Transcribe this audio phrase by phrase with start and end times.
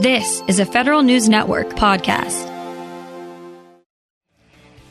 [0.00, 2.48] This is a Federal News Network podcast.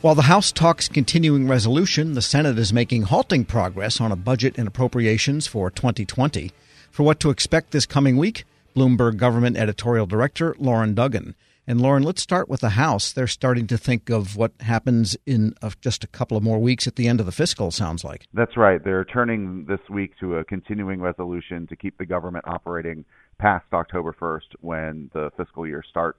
[0.02, 4.56] While the House talks continuing resolution, the Senate is making halting progress on a budget
[4.56, 6.52] and appropriations for 2020.
[6.92, 8.44] For what to expect this coming week,
[8.76, 11.34] Bloomberg Government Editorial Director Lauren Duggan.
[11.66, 13.12] And Lauren, let's start with the House.
[13.12, 16.94] They're starting to think of what happens in just a couple of more weeks at
[16.94, 18.26] the end of the fiscal, sounds like.
[18.32, 18.82] That's right.
[18.82, 23.04] They're turning this week to a continuing resolution to keep the government operating
[23.40, 26.18] past October 1st when the fiscal year starts.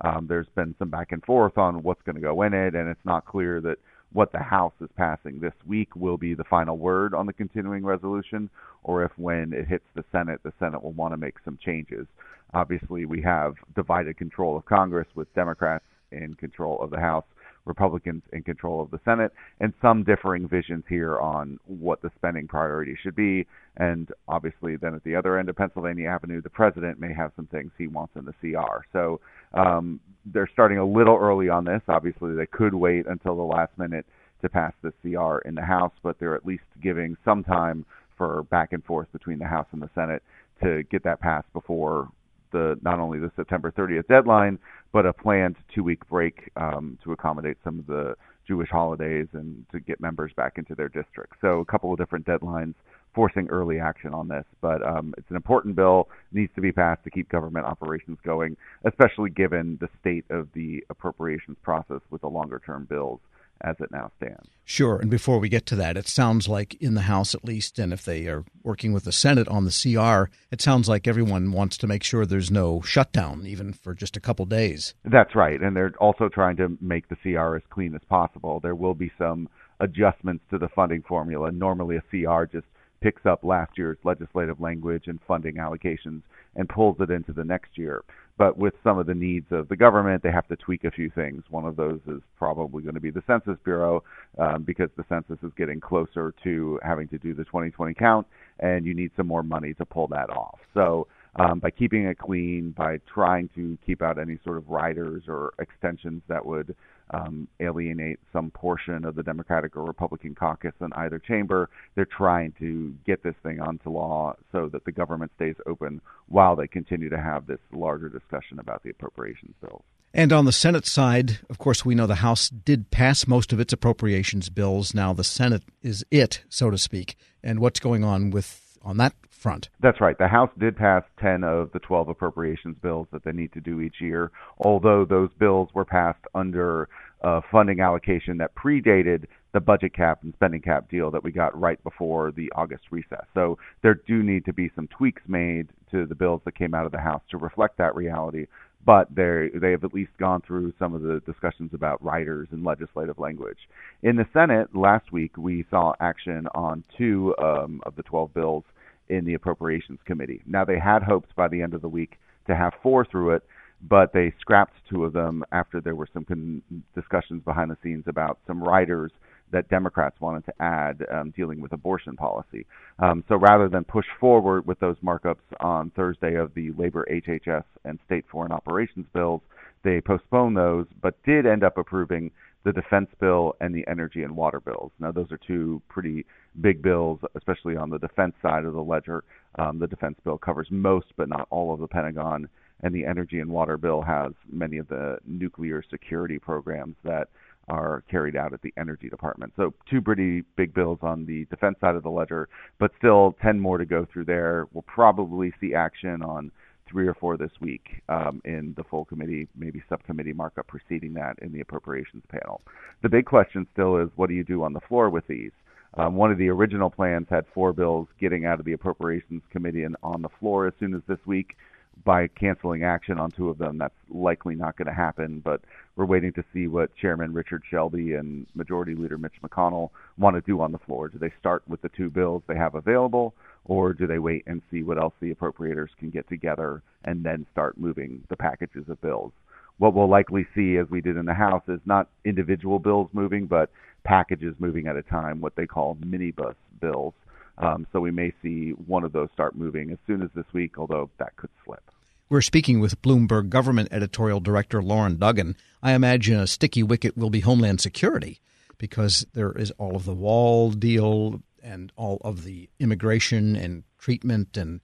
[0.00, 2.88] Um, there's been some back and forth on what's going to go in it, and
[2.88, 3.76] it's not clear that
[4.12, 7.84] what the House is passing this week will be the final word on the continuing
[7.84, 8.50] resolution,
[8.82, 12.06] or if when it hits the Senate, the Senate will want to make some changes.
[12.54, 17.24] Obviously, we have divided control of Congress with Democrats in control of the House,
[17.64, 22.48] Republicans in control of the Senate, and some differing visions here on what the spending
[22.48, 23.46] priority should be.
[23.76, 27.46] And obviously, then at the other end of Pennsylvania Avenue, the president may have some
[27.46, 28.84] things he wants in the CR.
[28.92, 29.20] So
[29.54, 31.82] um, they're starting a little early on this.
[31.88, 34.06] Obviously, they could wait until the last minute
[34.42, 37.84] to pass the CR in the House, but they're at least giving some time
[38.18, 40.22] for back and forth between the House and the Senate
[40.62, 42.08] to get that passed before
[42.52, 44.58] the not only the September 30th deadline,
[44.92, 48.14] but a planned two-week break um, to accommodate some of the
[48.46, 51.36] Jewish holidays and to get members back into their districts.
[51.40, 52.74] So a couple of different deadlines
[53.14, 54.44] forcing early action on this.
[54.60, 58.56] But um, it's an important bill, needs to be passed to keep government operations going,
[58.84, 63.20] especially given the state of the appropriations process with the longer-term bills
[63.60, 64.48] as it now stands.
[64.64, 64.98] Sure.
[64.98, 67.92] And before we get to that, it sounds like in the House at least, and
[67.92, 71.76] if they are working with the Senate on the CR, it sounds like everyone wants
[71.78, 74.94] to make sure there's no shutdown, even for just a couple days.
[75.04, 75.60] That's right.
[75.60, 78.60] And they're also trying to make the CR as clean as possible.
[78.60, 79.48] There will be some
[79.80, 81.50] adjustments to the funding formula.
[81.50, 82.66] Normally, a CR just
[83.00, 86.22] picks up last year's legislative language and funding allocations
[86.54, 88.04] and pulls it into the next year.
[88.38, 91.10] But with some of the needs of the government, they have to tweak a few
[91.10, 91.42] things.
[91.50, 94.02] One of those is probably going to be the Census Bureau
[94.38, 98.26] um, because the census is getting closer to having to do the 2020 count,
[98.58, 100.58] and you need some more money to pull that off.
[100.74, 101.06] So
[101.36, 105.52] um, by keeping it clean, by trying to keep out any sort of riders or
[105.58, 106.74] extensions that would
[107.12, 111.68] um, alienate some portion of the Democratic or Republican caucus in either chamber.
[111.94, 116.56] They're trying to get this thing onto law so that the government stays open while
[116.56, 119.82] they continue to have this larger discussion about the appropriations bills.
[120.14, 123.60] And on the Senate side, of course, we know the House did pass most of
[123.60, 124.94] its appropriations bills.
[124.94, 127.16] Now the Senate is it, so to speak.
[127.42, 129.68] And what's going on with on that front.
[129.80, 130.16] That's right.
[130.16, 133.80] The House did pass 10 of the 12 appropriations bills that they need to do
[133.80, 136.88] each year, although those bills were passed under
[137.20, 141.58] a funding allocation that predated the budget cap and spending cap deal that we got
[141.58, 143.24] right before the August recess.
[143.34, 146.86] So there do need to be some tweaks made to the bills that came out
[146.86, 148.46] of the House to reflect that reality.
[148.84, 152.64] But they they have at least gone through some of the discussions about riders and
[152.64, 153.58] legislative language.
[154.02, 158.64] In the Senate last week, we saw action on two um, of the 12 bills
[159.12, 160.42] in the Appropriations Committee.
[160.46, 163.44] Now, they had hopes by the end of the week to have four through it,
[163.88, 166.62] but they scrapped two of them after there were some con-
[166.94, 169.12] discussions behind the scenes about some riders
[169.52, 172.64] that Democrats wanted to add um, dealing with abortion policy.
[173.00, 177.64] Um, so rather than push forward with those markups on Thursday of the labor HHS
[177.84, 179.42] and state foreign operations bills,
[179.84, 182.30] they postponed those, but did end up approving
[182.64, 184.92] the defense bill and the energy and water bills.
[184.98, 186.24] Now, those are two pretty
[186.60, 189.24] big bills, especially on the defense side of the ledger.
[189.58, 192.48] Um, the defense bill covers most, but not all, of the Pentagon,
[192.82, 197.28] and the energy and water bill has many of the nuclear security programs that
[197.68, 199.52] are carried out at the Energy Department.
[199.56, 202.48] So, two pretty big bills on the defense side of the ledger,
[202.78, 204.66] but still 10 more to go through there.
[204.72, 206.50] We'll probably see action on
[206.92, 211.36] three or four this week um, in the full committee, maybe subcommittee markup preceding that
[211.40, 212.60] in the appropriations panel.
[213.02, 215.50] The big question still is what do you do on the floor with these?
[215.94, 219.84] Um, one of the original plans had four bills getting out of the appropriations committee
[219.84, 221.56] and on the floor as soon as this week.
[222.04, 225.40] By canceling action on two of them, that's likely not going to happen.
[225.44, 225.60] But
[225.94, 230.40] we're waiting to see what Chairman Richard Shelby and Majority Leader Mitch McConnell want to
[230.40, 231.08] do on the floor.
[231.08, 233.34] Do they start with the two bills they have available,
[233.64, 237.46] or do they wait and see what else the appropriators can get together and then
[237.52, 239.32] start moving the packages of bills?
[239.78, 243.46] What we'll likely see, as we did in the House, is not individual bills moving,
[243.46, 243.70] but
[244.04, 247.14] packages moving at a time, what they call minibus bills.
[247.58, 250.78] Um, so we may see one of those start moving as soon as this week,
[250.78, 251.82] although that could slip.
[252.28, 255.54] We're speaking with Bloomberg Government Editorial Director Lauren Duggan.
[255.82, 258.40] I imagine a sticky wicket will be Homeland Security
[258.78, 264.56] because there is all of the wall deal and all of the immigration and treatment
[264.56, 264.80] and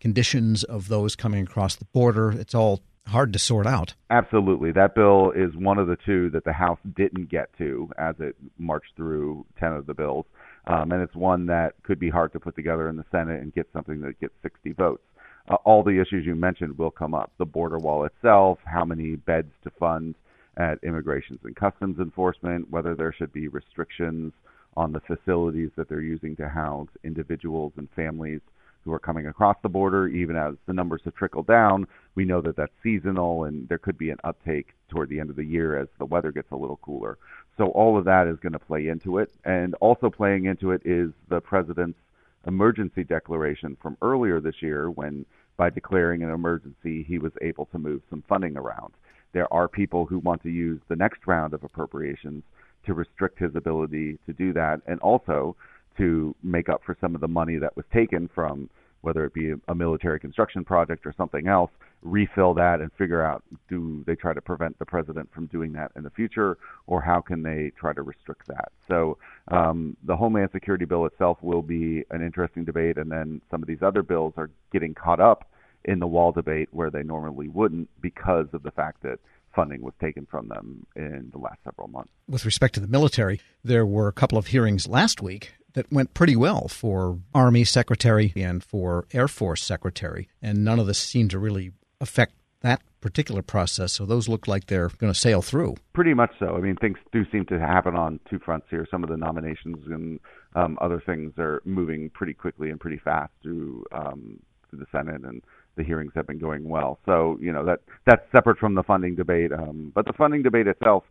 [0.00, 2.30] conditions of those coming across the border.
[2.30, 3.94] It's all hard to sort out.
[4.10, 4.70] Absolutely.
[4.72, 8.36] That bill is one of the two that the House didn't get to as it
[8.58, 10.26] marched through 10 of the bills.
[10.66, 13.54] Um, and it's one that could be hard to put together in the Senate and
[13.54, 15.02] get something that gets 60 votes.
[15.48, 19.16] Uh, all the issues you mentioned will come up the border wall itself, how many
[19.16, 20.14] beds to fund
[20.58, 24.32] at Immigrations and Customs Enforcement, whether there should be restrictions
[24.78, 28.40] on the facilities that they're using to house individuals and families
[28.84, 30.06] who are coming across the border.
[30.06, 31.84] Even as the numbers have trickled down,
[32.14, 35.36] we know that that's seasonal and there could be an uptake toward the end of
[35.36, 37.18] the year as the weather gets a little cooler.
[37.56, 39.32] So all of that is going to play into it.
[39.44, 41.98] And also playing into it is the president's
[42.46, 45.26] emergency declaration from earlier this year when
[45.56, 48.92] by declaring an emergency he was able to move some funding around.
[49.32, 52.44] There are people who want to use the next round of appropriations
[52.86, 55.56] to restrict his ability to do that and also
[55.96, 58.70] to make up for some of the money that was taken from
[59.02, 61.70] whether it be a military construction project or something else,
[62.02, 65.90] refill that and figure out do they try to prevent the president from doing that
[65.96, 68.70] in the future, or how can they try to restrict that?
[68.88, 73.62] So um, the Homeland Security bill itself will be an interesting debate, and then some
[73.62, 75.48] of these other bills are getting caught up
[75.84, 79.18] in the wall debate where they normally wouldn't because of the fact that
[79.58, 82.12] funding was taken from them in the last several months.
[82.28, 86.14] With respect to the military, there were a couple of hearings last week that went
[86.14, 91.32] pretty well for Army Secretary and for Air Force Secretary, and none of this seemed
[91.32, 93.92] to really affect that particular process.
[93.92, 95.74] So those look like they're going to sail through.
[95.92, 96.56] Pretty much so.
[96.56, 98.86] I mean, things do seem to happen on two fronts here.
[98.88, 100.20] Some of the nominations and
[100.54, 104.38] um, other things are moving pretty quickly and pretty fast through um,
[104.70, 105.42] through the Senate, and
[105.78, 106.98] the hearings have been going well.
[107.06, 109.52] So you know that that's separate from the funding debate.
[109.52, 111.04] Um, but the funding debate itself,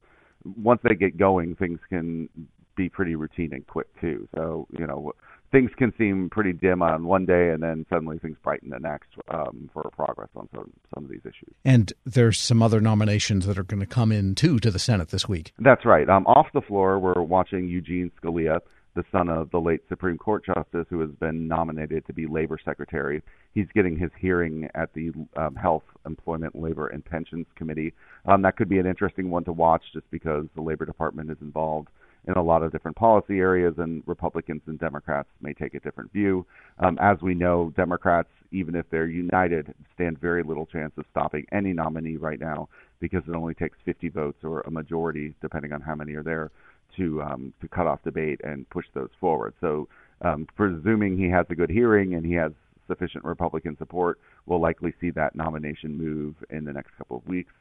[0.62, 2.30] once they get going, things can
[2.76, 4.28] be pretty routine and quick too.
[4.36, 5.14] So you know
[5.52, 9.10] things can seem pretty dim on one day, and then suddenly things brighten the next
[9.30, 11.54] um, for progress on some some of these issues.
[11.66, 15.10] And there's some other nominations that are going to come in too to the Senate
[15.10, 15.54] this week.
[15.60, 16.08] That's right.
[16.10, 18.60] Um, off the floor, we're watching Eugene Scalia
[18.98, 22.60] the son of the late Supreme Court Justice who has been nominated to be Labor
[22.66, 23.22] Secretary.
[23.54, 27.94] He's getting his hearing at the um, Health, Employment, Labor, and Pensions Committee.
[28.26, 31.38] Um, that could be an interesting one to watch just because the Labor Department is
[31.42, 31.90] involved
[32.28, 36.12] in a lot of different policy areas, and Republicans and Democrats may take a different
[36.12, 36.46] view.
[36.80, 41.46] Um, as we know, Democrats, even if they're united, stand very little chance of stopping
[41.52, 42.68] any nominee right now
[43.00, 46.52] because it only takes 50 votes or a majority, depending on how many are there,
[46.98, 49.54] to um, to cut off debate and push those forward.
[49.62, 49.88] So,
[50.22, 52.52] um, presuming he has a good hearing and he has
[52.88, 57.52] sufficient Republican support, we'll likely see that nomination move in the next couple of weeks.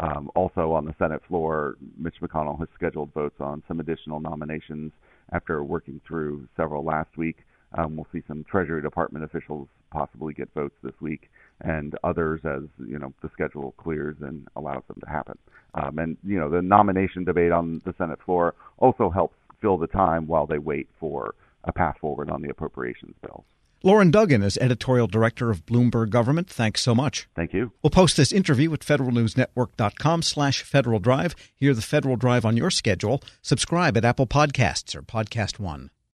[0.00, 4.92] Um, also on the Senate floor, Mitch McConnell has scheduled votes on some additional nominations
[5.32, 7.38] after working through several last week.
[7.76, 11.30] Um, we'll see some Treasury Department officials possibly get votes this week,
[11.60, 15.38] and others as you know the schedule clears and allows them to happen.
[15.74, 19.86] Um, and you know the nomination debate on the Senate floor also helps fill the
[19.86, 21.34] time while they wait for
[21.64, 23.44] a path forward on the appropriations bills.
[23.82, 26.48] Lauren Duggan is editorial director of Bloomberg Government.
[26.48, 27.28] Thanks so much.
[27.36, 27.70] Thank you.
[27.82, 31.34] We'll post this interview at federalnewsnetwork.com slash Federal Drive.
[31.54, 33.22] Hear the Federal Drive on your schedule.
[33.42, 35.90] Subscribe at Apple Podcasts or Podcast One.